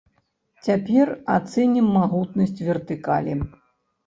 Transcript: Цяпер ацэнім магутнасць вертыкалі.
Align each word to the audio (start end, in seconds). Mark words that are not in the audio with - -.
Цяпер 0.67 1.11
ацэнім 1.35 1.93
магутнасць 1.99 2.65
вертыкалі. 2.71 3.39